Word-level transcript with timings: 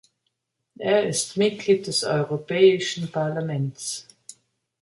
Er 0.79 1.07
ist 1.07 1.37
Mitglied 1.37 1.85
des 1.85 2.03
Europäischen 2.03 3.11
Parlaments. 3.11 4.07